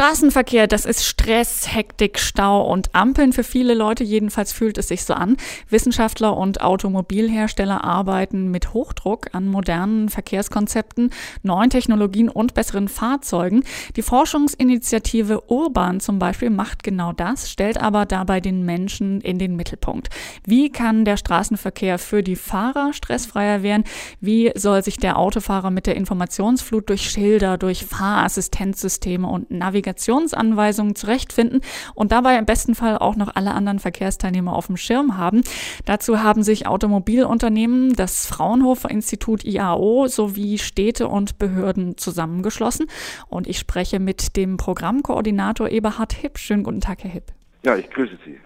[0.00, 3.34] Straßenverkehr, das ist Stress, Hektik, Stau und Ampeln.
[3.34, 5.36] Für viele Leute jedenfalls fühlt es sich so an.
[5.68, 11.10] Wissenschaftler und Automobilhersteller arbeiten mit Hochdruck an modernen Verkehrskonzepten,
[11.42, 13.62] neuen Technologien und besseren Fahrzeugen.
[13.94, 19.54] Die Forschungsinitiative Urban zum Beispiel macht genau das, stellt aber dabei den Menschen in den
[19.54, 20.08] Mittelpunkt.
[20.46, 23.84] Wie kann der Straßenverkehr für die Fahrer stressfreier werden?
[24.18, 30.94] Wie soll sich der Autofahrer mit der Informationsflut durch Schilder, durch Fahrassistenzsysteme und Navigation Navigationsanweisungen
[30.94, 31.60] zurechtfinden
[31.94, 35.42] und dabei im besten Fall auch noch alle anderen Verkehrsteilnehmer auf dem Schirm haben.
[35.84, 42.86] Dazu haben sich Automobilunternehmen, das Fraunhofer Institut IAO sowie Städte und Behörden zusammengeschlossen.
[43.28, 46.38] Und ich spreche mit dem Programmkoordinator Eberhard Hipp.
[46.38, 47.32] Schönen guten Tag, Herr Hipp.
[47.64, 48.38] Ja, ich grüße Sie.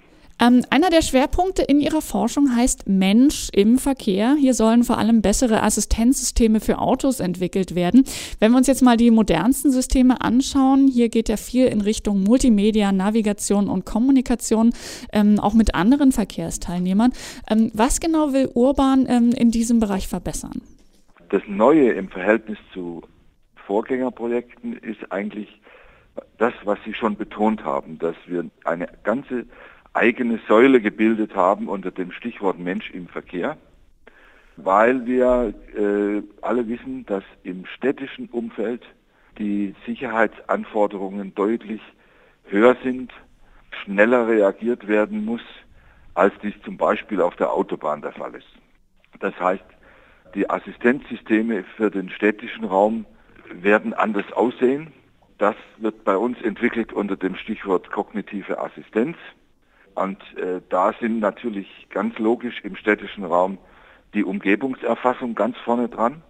[0.44, 4.34] Ähm, einer der Schwerpunkte in Ihrer Forschung heißt Mensch im Verkehr.
[4.38, 8.04] Hier sollen vor allem bessere Assistenzsysteme für Autos entwickelt werden.
[8.40, 12.22] Wenn wir uns jetzt mal die modernsten Systeme anschauen, hier geht ja viel in Richtung
[12.24, 14.72] Multimedia, Navigation und Kommunikation,
[15.12, 17.12] ähm, auch mit anderen Verkehrsteilnehmern.
[17.50, 20.60] Ähm, was genau will Urban ähm, in diesem Bereich verbessern?
[21.30, 23.00] Das Neue im Verhältnis zu
[23.66, 25.48] Vorgängerprojekten ist eigentlich
[26.36, 29.46] das, was Sie schon betont haben, dass wir eine ganze
[29.94, 33.56] eigene Säule gebildet haben unter dem Stichwort Mensch im Verkehr,
[34.56, 38.82] weil wir äh, alle wissen, dass im städtischen Umfeld
[39.38, 41.80] die Sicherheitsanforderungen deutlich
[42.44, 43.12] höher sind,
[43.82, 45.42] schneller reagiert werden muss,
[46.14, 48.46] als dies zum Beispiel auf der Autobahn der Fall ist.
[49.20, 49.64] Das heißt,
[50.34, 53.06] die Assistenzsysteme für den städtischen Raum
[53.50, 54.92] werden anders aussehen.
[55.38, 59.16] Das wird bei uns entwickelt unter dem Stichwort kognitive Assistenz.
[59.94, 63.58] Und äh, da sind natürlich ganz logisch im städtischen Raum
[64.12, 66.22] die Umgebungserfassung ganz vorne dran.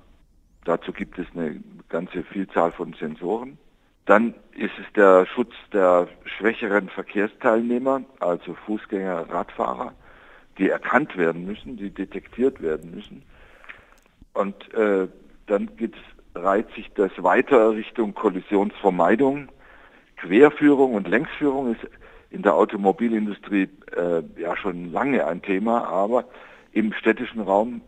[0.65, 3.59] Dazu gibt es eine ganze Vielzahl von Sensoren.
[4.07, 9.95] Dann ist es der Schutz der schwächeren Verkehrsteilnehmer, also Fußgänger, Radfahrer,
[10.59, 13.23] die erkannt werden müssen, die detektiert werden müssen.
[14.35, 15.09] Und äh,
[15.47, 15.99] dann geht's,
[16.35, 19.49] reiht sich das weiter Richtung Kollisionsvermeidung.
[20.17, 21.87] Querführung und Längsführung ist
[22.35, 26.25] in der Automobilindustrie äh, ja schon lange ein Thema, aber
[26.73, 27.81] im städtischen Raum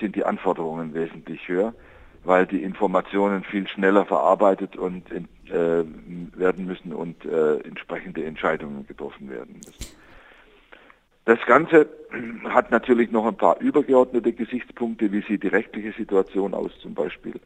[0.00, 1.74] sind die Anforderungen wesentlich höher,
[2.24, 5.84] weil die Informationen viel schneller verarbeitet und äh,
[6.36, 9.96] werden müssen und äh, entsprechende Entscheidungen getroffen werden müssen.
[11.24, 11.88] Das Ganze
[12.48, 17.40] hat natürlich noch ein paar übergeordnete Gesichtspunkte, wie sieht die rechtliche Situation aus zum Beispiel.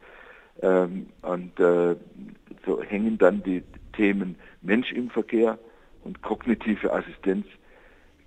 [0.61, 1.95] Ähm, und äh,
[2.65, 5.59] so hängen dann die Themen Mensch im Verkehr,
[6.03, 7.45] und kognitive Assistenz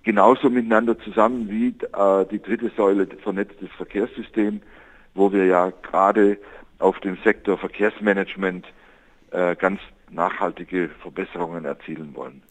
[0.03, 4.61] genauso miteinander zusammen wie äh, die dritte Säule vernetztes Verkehrssystem,
[5.13, 6.37] wo wir ja gerade
[6.79, 8.65] auf dem Sektor Verkehrsmanagement
[9.31, 9.79] äh, ganz
[10.13, 12.41] nachhaltige Verbesserungen erzielen wollen.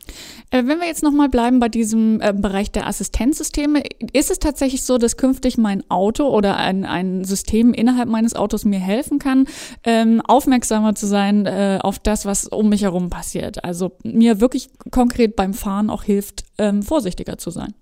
[0.51, 4.85] Äh, wenn wir jetzt nochmal bleiben bei diesem äh, Bereich der Assistenzsysteme, ist es tatsächlich
[4.85, 9.47] so, dass künftig mein Auto oder ein, ein System innerhalb meines Autos mir helfen kann,
[9.85, 13.65] ähm, aufmerksamer zu sein äh, auf das, was um mich herum passiert?
[13.65, 17.75] Also mir wirklich konkret beim Fahren auch hilft, ähm, vorsichtiger zu sein?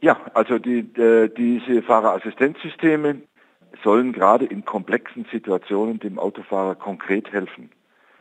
[0.00, 0.84] Ja, also die,
[1.36, 3.22] diese Fahrerassistenzsysteme
[3.82, 7.70] sollen gerade in komplexen Situationen dem Autofahrer konkret helfen.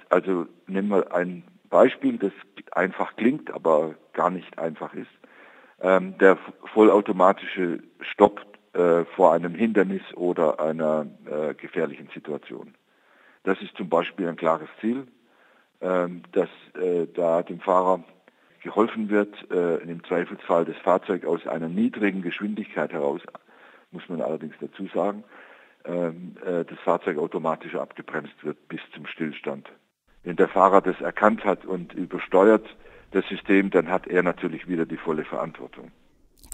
[0.09, 2.31] Also nehmen wir ein Beispiel, das
[2.71, 5.07] einfach klingt, aber gar nicht einfach ist.
[5.81, 6.37] Ähm, der
[6.73, 12.73] vollautomatische Stopp äh, vor einem Hindernis oder einer äh, gefährlichen Situation.
[13.43, 15.07] Das ist zum Beispiel ein klares Ziel,
[15.81, 18.03] ähm, dass äh, da dem Fahrer
[18.61, 23.21] geholfen wird, äh, im Zweifelsfall das Fahrzeug aus einer niedrigen Geschwindigkeit heraus,
[23.91, 25.23] muss man allerdings dazu sagen,
[25.85, 29.69] ähm, äh, das Fahrzeug automatisch abgebremst wird bis zum Stillstand.
[30.23, 32.65] Wenn der Fahrer das erkannt hat und übersteuert
[33.11, 35.91] das System, dann hat er natürlich wieder die volle Verantwortung.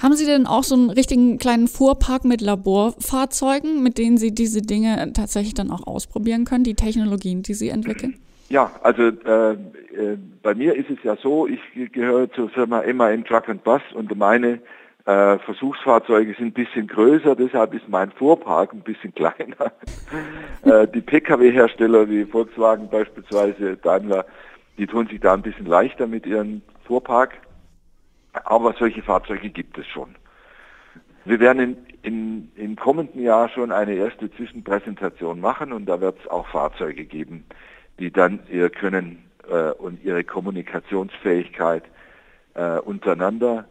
[0.02, 4.62] Haben Sie denn auch so einen richtigen kleinen Fuhrpark mit Laborfahrzeugen, mit denen Sie diese
[4.62, 8.20] Dinge tatsächlich dann auch ausprobieren können, die Technologien, die Sie entwickeln?
[8.50, 11.62] Ja, also äh, äh, bei mir ist es ja so, ich
[11.92, 14.60] gehöre zur Firma MAN Truck and Bus und meine
[15.06, 19.74] äh, Versuchsfahrzeuge sind ein bisschen größer, deshalb ist mein Fuhrpark ein bisschen kleiner.
[20.64, 24.26] äh, die Pkw-Hersteller wie Volkswagen beispielsweise, Daimler,
[24.78, 27.34] die tun sich da ein bisschen leichter mit ihrem Fuhrpark.
[28.46, 30.16] Aber solche Fahrzeuge gibt es schon.
[31.26, 36.20] Wir werden in, in, im kommenden Jahr schon eine erste Zwischenpräsentation machen und da wird
[36.20, 37.46] es auch Fahrzeuge geben,
[38.00, 41.84] die dann ihr Können äh, und ihre Kommunikationsfähigkeit
[42.56, 43.68] äh, untereinander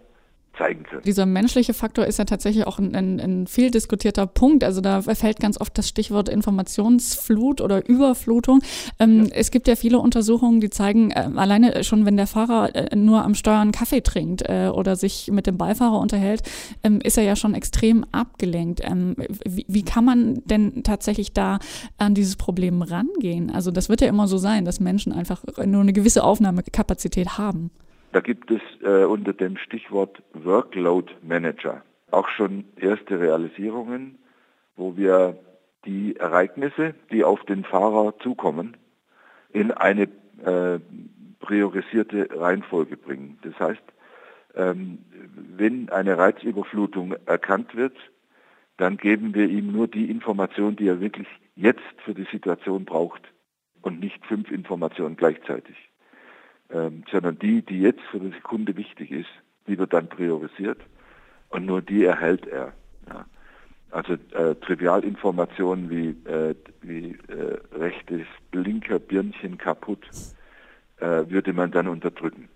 [0.56, 1.02] zeigen können.
[1.02, 4.64] Dieser menschliche Faktor ist ja tatsächlich auch ein, ein, ein, viel diskutierter Punkt.
[4.64, 8.60] Also da fällt ganz oft das Stichwort Informationsflut oder Überflutung.
[8.98, 9.30] Ähm, ja.
[9.34, 13.24] Es gibt ja viele Untersuchungen, die zeigen, äh, alleine schon wenn der Fahrer äh, nur
[13.24, 16.42] am Steuern Kaffee trinkt äh, oder sich mit dem Beifahrer unterhält,
[16.82, 18.80] ähm, ist er ja schon extrem abgelenkt.
[18.84, 19.16] Ähm,
[19.46, 21.58] wie, wie, kann man denn tatsächlich da
[21.98, 23.50] an dieses Problem rangehen?
[23.50, 27.70] Also das wird ja immer so sein, dass Menschen einfach nur eine gewisse Aufnahmekapazität haben.
[28.12, 34.18] Da gibt es äh, unter dem Stichwort Workload Manager auch schon erste Realisierungen,
[34.76, 35.38] wo wir
[35.86, 38.76] die Ereignisse, die auf den Fahrer zukommen,
[39.50, 40.02] in eine
[40.44, 40.78] äh,
[41.40, 43.38] priorisierte Reihenfolge bringen.
[43.42, 43.82] Das heißt,
[44.54, 44.98] ähm,
[45.56, 47.96] wenn eine Reizüberflutung erkannt wird,
[48.76, 53.22] dann geben wir ihm nur die Information, die er wirklich jetzt für die Situation braucht
[53.80, 55.76] und nicht fünf Informationen gleichzeitig
[56.72, 59.30] ähm, sondern die, die jetzt für die Sekunde wichtig ist,
[59.66, 60.80] die wird dann priorisiert
[61.50, 62.72] und nur die erhält er.
[63.08, 63.26] Ja.
[63.90, 70.08] Also äh, Trivialinformationen wie, äh, wie äh, rechtes Blinkerbirnchen kaputt
[70.98, 72.48] äh, würde man dann unterdrücken.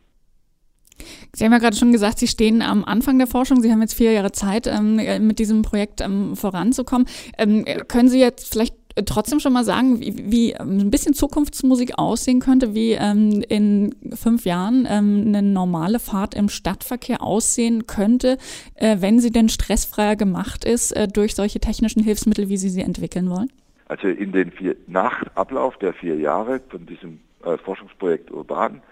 [1.34, 3.60] Sie haben ja gerade schon gesagt, Sie stehen am Anfang der Forschung.
[3.60, 4.96] Sie haben jetzt vier Jahre Zeit, ähm,
[5.26, 7.06] mit diesem Projekt ähm, voranzukommen.
[7.36, 7.84] Ähm, ja.
[7.84, 12.40] Können Sie jetzt vielleicht trotzdem schon mal sagen, wie, wie ähm, ein bisschen Zukunftsmusik aussehen
[12.40, 18.38] könnte, wie ähm, in fünf Jahren ähm, eine normale Fahrt im Stadtverkehr aussehen könnte,
[18.74, 22.82] äh, wenn sie denn stressfreier gemacht ist äh, durch solche technischen Hilfsmittel, wie Sie sie
[22.82, 23.50] entwickeln wollen?
[23.88, 28.82] Also in den vier, nach Ablauf der vier Jahre von diesem äh, Forschungsprojekt Urban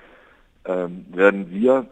[0.66, 1.86] ähm, werden wir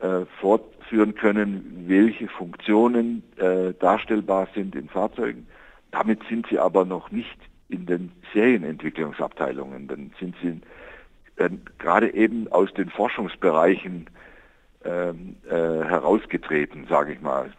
[0.00, 5.46] äh, fortführen können, welche Funktionen äh, darstellbar sind in Fahrzeugen
[5.96, 7.38] damit sind sie aber noch nicht
[7.68, 9.88] in den Serienentwicklungsabteilungen.
[9.88, 10.60] Dann sind sie
[11.42, 14.06] äh, gerade eben aus den Forschungsbereichen
[14.84, 17.50] ähm, äh, herausgetreten, sage ich mal.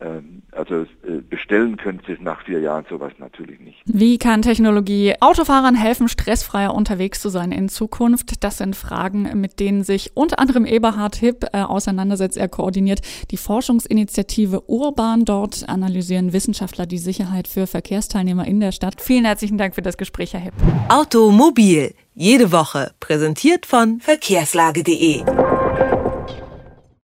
[0.00, 3.78] Ähm, also äh, bestellen können Sie nach vier Jahren sowas natürlich nicht.
[3.86, 8.44] Wie kann Technologie Autofahrern helfen, stressfreier unterwegs zu sein in Zukunft?
[8.44, 12.36] Das sind Fragen, mit denen sich unter anderem Eberhard Hipp äh, auseinandersetzt.
[12.36, 13.00] Er koordiniert
[13.30, 15.24] die Forschungsinitiative Urban.
[15.24, 19.00] Dort analysieren Wissenschaftler die Sicherheit für Verkehrsteilnehmer in der Stadt.
[19.00, 20.54] Vielen herzlichen Dank für das Gespräch, Herr Hipp.
[20.88, 25.24] Automobil, jede Woche, präsentiert von verkehrslage.de.